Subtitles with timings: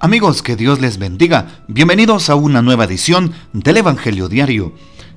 [0.00, 1.64] Amigos, que Dios les bendiga.
[1.66, 4.72] Bienvenidos a una nueva edición del Evangelio Diario.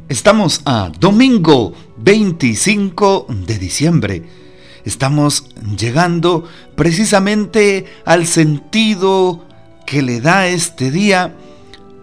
[0.09, 4.23] Estamos a domingo 25 de diciembre.
[4.83, 5.45] Estamos
[5.77, 9.45] llegando precisamente al sentido
[9.85, 11.35] que le da este día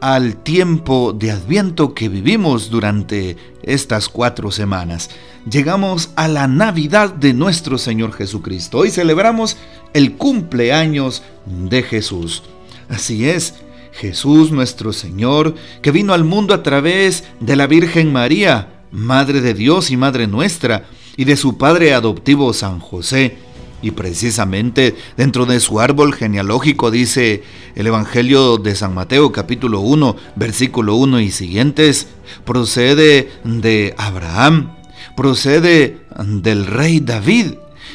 [0.00, 5.10] al tiempo de adviento que vivimos durante estas cuatro semanas.
[5.50, 8.78] Llegamos a la Navidad de nuestro Señor Jesucristo.
[8.78, 9.56] Hoy celebramos
[9.94, 12.44] el cumpleaños de Jesús.
[12.88, 13.54] Así es,
[13.92, 19.54] Jesús nuestro Señor, que vino al mundo a través de la Virgen María, Madre de
[19.54, 23.38] Dios y Madre nuestra, y de su Padre adoptivo San José.
[23.80, 27.44] Y precisamente dentro de su árbol genealógico dice
[27.76, 32.08] el Evangelio de San Mateo capítulo 1, versículo 1 y siguientes,
[32.44, 34.74] procede de Abraham,
[35.16, 37.54] procede del rey David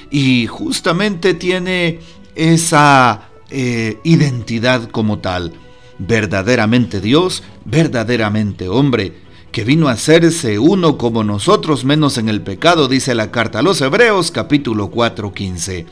[0.10, 2.00] y justamente tiene
[2.36, 5.54] esa eh, identidad como tal.
[6.00, 9.14] Verdaderamente Dios, verdaderamente hombre,
[9.52, 13.62] que vino a hacerse uno como nosotros menos en el pecado, dice la carta a
[13.62, 15.86] los Hebreos capítulo 4, 15.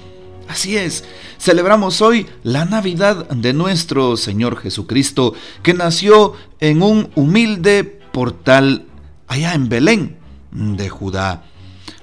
[0.48, 1.04] Así es,
[1.38, 8.88] celebramos hoy la Navidad de nuestro Señor Jesucristo, que nació en un humilde portal
[9.28, 10.18] allá en Belén
[10.52, 11.44] de Judá.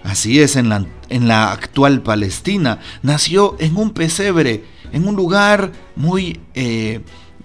[0.04, 5.72] Así es, en la, en la actual Palestina, nació en un pesebre en un lugar
[5.96, 7.00] muy eh,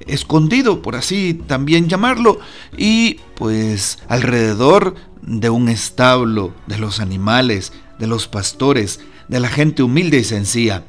[0.08, 2.40] escondido, por así también llamarlo,
[2.78, 9.84] y pues alrededor de un establo, de los animales, de los pastores, de la gente
[9.84, 10.84] humilde y sencilla.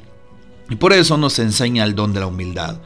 [0.69, 2.79] Y por eso nos enseña el don de la humildad.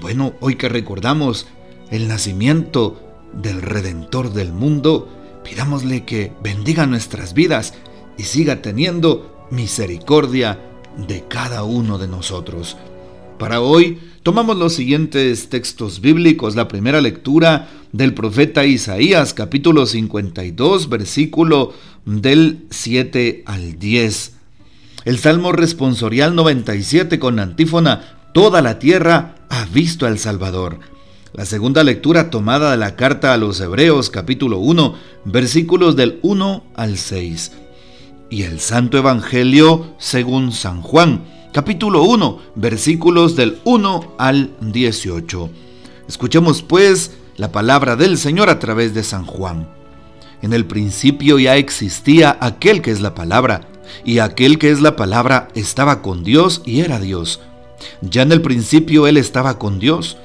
[0.00, 1.46] Bueno, hoy que recordamos
[1.90, 3.00] el nacimiento
[3.32, 5.08] del Redentor del mundo,
[5.44, 7.74] pidámosle que bendiga nuestras vidas
[8.16, 10.60] y siga teniendo misericordia
[11.06, 12.76] de cada uno de nosotros.
[13.38, 16.56] Para hoy tomamos los siguientes textos bíblicos.
[16.56, 21.72] La primera lectura del profeta Isaías, capítulo 52, versículo
[22.04, 24.32] del 7 al 10.
[25.04, 30.80] El Salmo responsorial 97 con antífona, Toda la tierra ha visto al Salvador.
[31.32, 34.94] La segunda lectura tomada de la carta a los Hebreos, capítulo 1,
[35.24, 37.52] versículos del 1 al 6
[38.30, 45.50] y el Santo Evangelio según San Juan, capítulo 1, versículos del 1 al 18.
[46.08, 49.68] Escuchemos pues la palabra del Señor a través de San Juan.
[50.42, 53.62] En el principio ya existía aquel que es la palabra,
[54.04, 57.40] y aquel que es la palabra estaba con Dios y era Dios.
[58.02, 60.18] Ya en el principio Él estaba con Dios.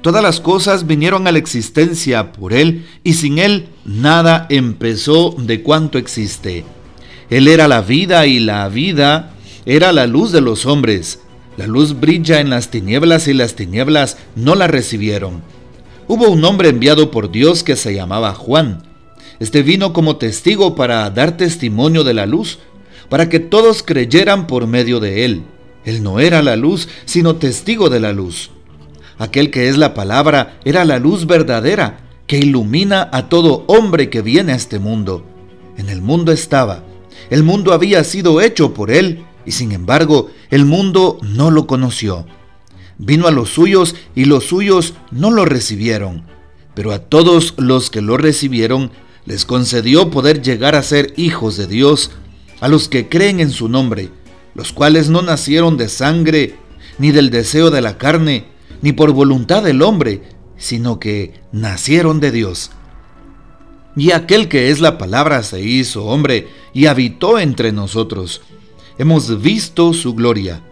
[0.00, 5.62] Todas las cosas vinieron a la existencia por Él, y sin Él nada empezó de
[5.62, 6.64] cuanto existe.
[7.30, 9.30] Él era la vida y la vida
[9.64, 11.20] era la luz de los hombres.
[11.56, 15.42] La luz brilla en las tinieblas y las tinieblas no la recibieron.
[16.08, 18.82] Hubo un hombre enviado por Dios que se llamaba Juan.
[19.38, 22.58] Este vino como testigo para dar testimonio de la luz,
[23.08, 25.42] para que todos creyeran por medio de él.
[25.84, 28.50] Él no era la luz, sino testigo de la luz.
[29.18, 34.22] Aquel que es la palabra era la luz verdadera, que ilumina a todo hombre que
[34.22, 35.24] viene a este mundo.
[35.76, 36.84] En el mundo estaba,
[37.30, 42.26] el mundo había sido hecho por él, y sin embargo el mundo no lo conoció.
[42.98, 46.24] Vino a los suyos y los suyos no lo recibieron,
[46.74, 48.90] pero a todos los que lo recibieron
[49.24, 52.10] les concedió poder llegar a ser hijos de Dios,
[52.60, 54.10] a los que creen en su nombre,
[54.54, 56.56] los cuales no nacieron de sangre,
[56.98, 58.48] ni del deseo de la carne,
[58.82, 60.22] ni por voluntad del hombre,
[60.56, 62.70] sino que nacieron de Dios.
[64.00, 68.40] Y aquel que es la palabra se hizo hombre y habitó entre nosotros.
[68.96, 70.62] Hemos visto su gloria,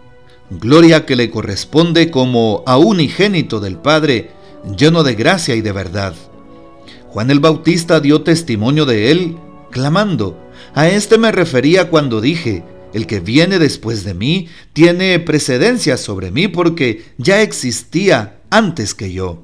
[0.49, 4.31] gloria que le corresponde como a unigénito del Padre,
[4.75, 6.15] lleno de gracia y de verdad.
[7.09, 9.37] Juan el Bautista dio testimonio de él,
[9.69, 10.35] clamando,
[10.73, 12.63] a este me refería cuando dije,
[12.95, 19.13] el que viene después de mí tiene precedencia sobre mí porque ya existía antes que
[19.13, 19.43] yo.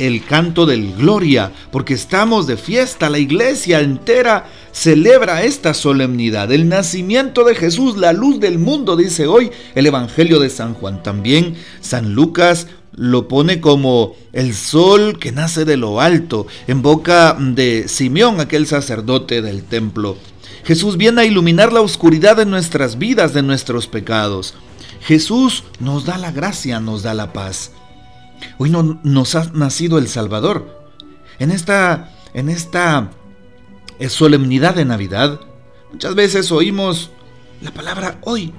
[0.00, 6.68] el canto del gloria, porque estamos de fiesta, la iglesia entera celebra esta solemnidad, el
[6.68, 11.02] nacimiento de Jesús, la luz del mundo, dice hoy el Evangelio de San Juan.
[11.02, 17.36] También San Lucas lo pone como el sol que nace de lo alto, en boca
[17.38, 20.16] de Simeón, aquel sacerdote del templo.
[20.64, 24.54] Jesús viene a iluminar la oscuridad de nuestras vidas, de nuestros pecados.
[25.02, 27.72] Jesús nos da la gracia, nos da la paz.
[28.58, 30.80] Hoy no, nos ha nacido el Salvador.
[31.38, 33.10] En esta, en esta
[33.98, 35.40] eh, solemnidad de Navidad,
[35.92, 37.10] muchas veces oímos
[37.60, 38.52] la palabra hoy.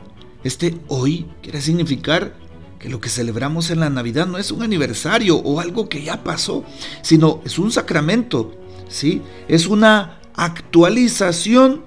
[0.44, 2.34] Este hoy quiere significar
[2.80, 6.24] que lo que celebramos en la Navidad no es un aniversario o algo que ya
[6.24, 6.66] pasó,
[7.04, 8.56] sino es un sacramento,
[8.90, 9.22] ¿sí?
[9.48, 11.86] Es una actualización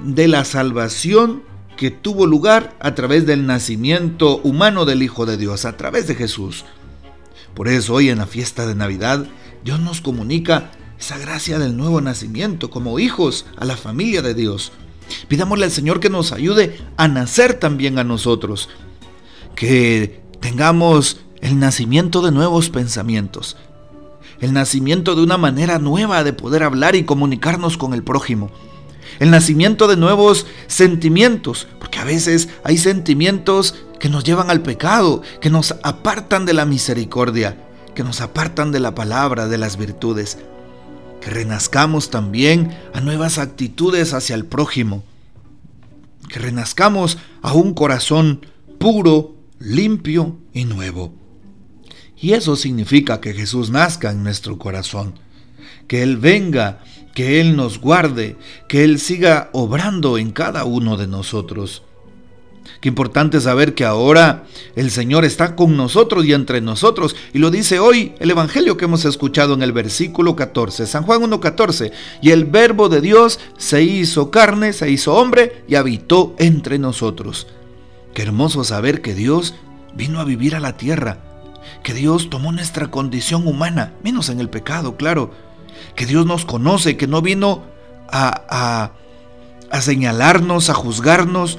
[0.00, 1.42] de la salvación
[1.76, 6.14] que tuvo lugar a través del nacimiento humano del Hijo de Dios, a través de
[6.14, 6.64] Jesús.
[7.54, 9.26] Por eso hoy en la fiesta de Navidad,
[9.64, 14.72] Dios nos comunica esa gracia del nuevo nacimiento como hijos a la familia de Dios.
[15.28, 18.68] Pidámosle al Señor que nos ayude a nacer también a nosotros,
[19.54, 23.56] que tengamos el nacimiento de nuevos pensamientos,
[24.40, 28.50] el nacimiento de una manera nueva de poder hablar y comunicarnos con el prójimo,
[29.18, 35.22] el nacimiento de nuevos sentimientos, porque a veces hay sentimientos que nos llevan al pecado,
[35.40, 37.56] que nos apartan de la misericordia,
[37.94, 40.38] que nos apartan de la palabra, de las virtudes.
[41.20, 45.04] Que renazcamos también a nuevas actitudes hacia el prójimo.
[46.28, 48.44] Que renazcamos a un corazón
[48.80, 51.14] puro, limpio y nuevo.
[52.16, 55.14] Y eso significa que Jesús nazca en nuestro corazón,
[55.86, 56.82] que Él venga,
[57.14, 61.84] que Él nos guarde, que Él siga obrando en cada uno de nosotros.
[62.80, 64.44] Qué importante saber que ahora
[64.74, 67.14] el Señor está con nosotros y entre nosotros.
[67.32, 71.22] Y lo dice hoy el Evangelio que hemos escuchado en el versículo 14, San Juan
[71.22, 71.92] 1.14.
[72.20, 77.46] Y el verbo de Dios se hizo carne, se hizo hombre y habitó entre nosotros.
[78.14, 79.54] Qué hermoso saber que Dios
[79.94, 81.18] vino a vivir a la tierra.
[81.82, 85.30] Que Dios tomó nuestra condición humana, menos en el pecado, claro.
[85.94, 87.62] Que Dios nos conoce, que no vino
[88.08, 88.92] a, a,
[89.70, 91.58] a señalarnos, a juzgarnos,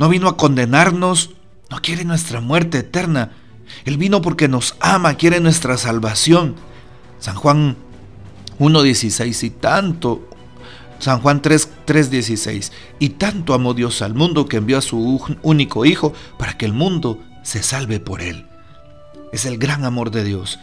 [0.00, 1.32] no vino a condenarnos,
[1.68, 3.32] no quiere nuestra muerte eterna.
[3.84, 6.56] Él vino porque nos ama, quiere nuestra salvación.
[7.18, 7.76] San Juan
[8.58, 10.26] 1.16 y tanto,
[11.00, 16.14] San Juan 3.16, y tanto amó Dios al mundo que envió a su único Hijo
[16.38, 18.46] para que el mundo se salve por él.
[19.34, 20.58] Es el gran amor de Dios.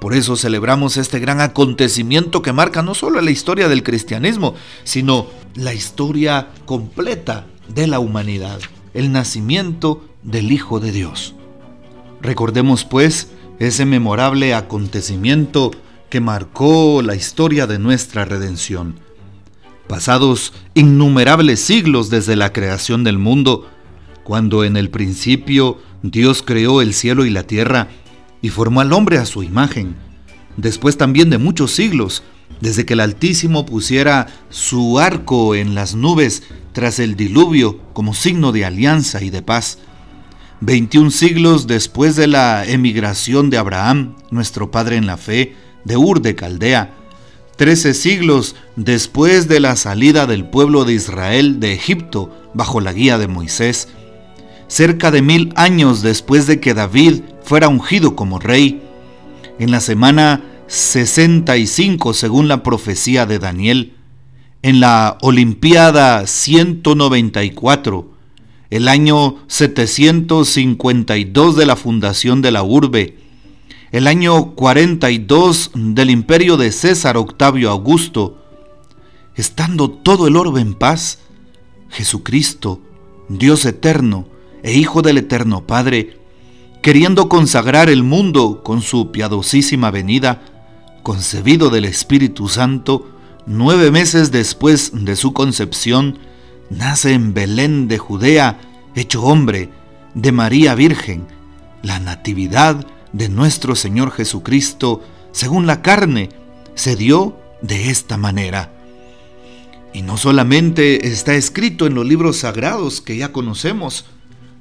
[0.00, 5.26] Por eso celebramos este gran acontecimiento que marca no solo la historia del cristianismo, sino
[5.56, 8.60] la historia completa de la humanidad,
[8.94, 11.34] el nacimiento del Hijo de Dios.
[12.20, 15.70] Recordemos pues ese memorable acontecimiento
[16.10, 18.96] que marcó la historia de nuestra redención.
[19.88, 23.68] Pasados innumerables siglos desde la creación del mundo,
[24.24, 27.88] cuando en el principio Dios creó el cielo y la tierra
[28.40, 29.96] y formó al hombre a su imagen,
[30.56, 32.22] después también de muchos siglos,
[32.62, 38.52] desde que el Altísimo pusiera su arco en las nubes tras el diluvio como signo
[38.52, 39.78] de alianza y de paz.
[40.60, 46.22] 21 siglos después de la emigración de Abraham, nuestro padre en la fe, de Ur
[46.22, 46.94] de Caldea,
[47.56, 53.18] 13 siglos después de la salida del pueblo de Israel de Egipto bajo la guía
[53.18, 53.88] de Moisés,
[54.68, 58.80] cerca de mil años después de que David fuera ungido como rey,
[59.58, 63.92] en la semana 65 según la profecía de Daniel,
[64.62, 68.10] en la Olimpiada 194,
[68.70, 73.18] el año 752 de la fundación de la urbe,
[73.90, 78.42] el año 42 del imperio de César Octavio Augusto,
[79.34, 81.18] estando todo el orbe en paz,
[81.90, 82.80] Jesucristo,
[83.28, 84.26] Dios eterno
[84.62, 86.16] e Hijo del Eterno Padre,
[86.80, 90.40] queriendo consagrar el mundo con su piadosísima venida,
[91.02, 93.10] concebido del Espíritu Santo,
[93.46, 96.18] nueve meses después de su concepción,
[96.70, 98.60] nace en Belén de Judea,
[98.94, 99.70] hecho hombre,
[100.14, 101.26] de María Virgen,
[101.82, 106.30] la natividad de nuestro Señor Jesucristo, según la carne,
[106.74, 108.72] se dio de esta manera.
[109.92, 114.06] Y no solamente está escrito en los libros sagrados que ya conocemos,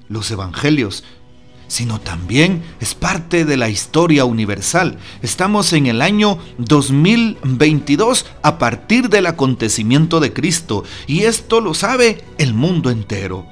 [0.10, 1.04] los evangelios,
[1.72, 4.98] sino también es parte de la historia universal.
[5.22, 12.26] Estamos en el año 2022 a partir del acontecimiento de Cristo y esto lo sabe
[12.38, 13.48] el mundo entero.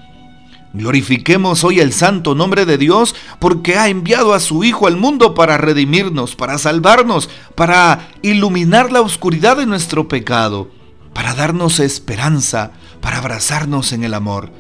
[0.74, 5.34] Glorifiquemos hoy el santo nombre de Dios porque ha enviado a su Hijo al mundo
[5.34, 10.70] para redimirnos, para salvarnos, para iluminar la oscuridad de nuestro pecado,
[11.14, 14.52] para darnos esperanza, para abrazarnos en el amor.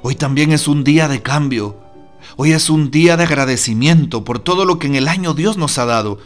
[0.00, 1.81] Hoy también es un día de cambio,
[2.36, 5.76] Hoy es un día de agradecimiento por todo lo que en el año Dios nos
[5.78, 6.18] ha dado.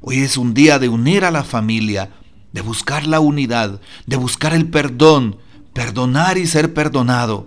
[0.00, 2.10] Hoy es un día de unir a la familia,
[2.52, 5.36] de buscar la unidad, de buscar el perdón,
[5.72, 7.46] perdonar y ser perdonado.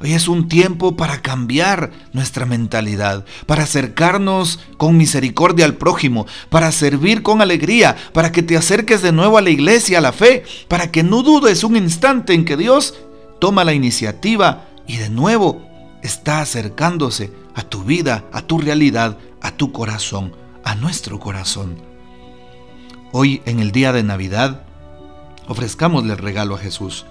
[0.00, 6.72] Hoy es un tiempo para cambiar nuestra mentalidad, para acercarnos con misericordia al prójimo, para
[6.72, 10.42] servir con alegría, para que te acerques de nuevo a la iglesia, a la fe,
[10.66, 12.94] para que no dudes un instante en que Dios
[13.40, 15.67] toma la iniciativa y de nuevo
[16.02, 21.76] está acercándose a tu vida, a tu realidad, a tu corazón, a nuestro corazón.
[23.12, 24.62] Hoy en el día de Navidad,
[25.46, 27.06] ofrezcámosle el regalo a Jesús.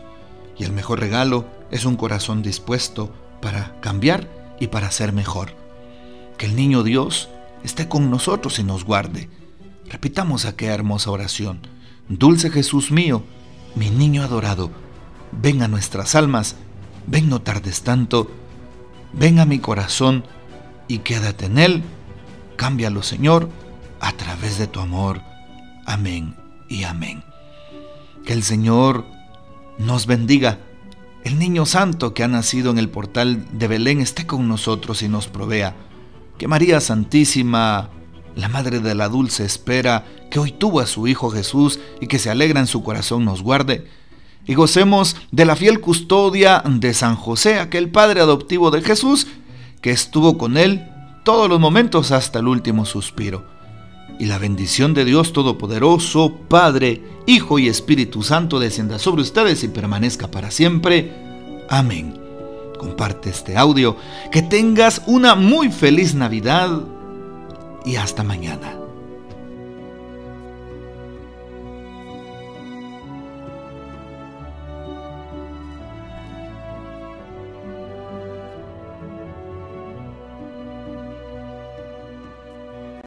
[0.57, 4.27] Y el mejor regalo es un corazón dispuesto para cambiar
[4.59, 5.55] y para ser mejor.
[6.37, 7.29] Que el niño Dios
[7.63, 9.29] esté con nosotros y nos guarde.
[9.89, 11.61] Repitamos aquella hermosa oración.
[12.09, 13.23] Dulce Jesús mío,
[13.75, 14.71] mi niño adorado,
[15.31, 16.55] ven a nuestras almas,
[17.05, 18.31] ven no tardes tanto,
[19.13, 20.23] ven a mi corazón
[20.87, 21.83] y quédate en él.
[22.55, 23.49] Cámbialo, Señor,
[23.99, 25.21] a través de tu amor.
[25.85, 26.35] Amén
[26.69, 27.23] y amén.
[28.25, 29.05] Que el Señor
[29.77, 30.59] nos bendiga.
[31.23, 35.09] El niño santo que ha nacido en el portal de Belén esté con nosotros y
[35.09, 35.75] nos provea.
[36.37, 37.89] Que María Santísima,
[38.35, 42.19] la Madre de la Dulce Espera, que hoy tuvo a su Hijo Jesús y que
[42.19, 43.87] se alegra en su corazón, nos guarde.
[44.47, 49.27] Y gocemos de la fiel custodia de San José, aquel Padre adoptivo de Jesús,
[49.81, 50.87] que estuvo con él
[51.23, 53.45] todos los momentos hasta el último suspiro.
[54.19, 59.67] Y la bendición de Dios Todopoderoso, Padre, Hijo y Espíritu Santo descienda sobre ustedes y
[59.67, 61.11] permanezca para siempre.
[61.69, 62.17] Amén.
[62.79, 63.97] Comparte este audio.
[64.31, 66.83] Que tengas una muy feliz Navidad
[67.85, 68.76] y hasta mañana.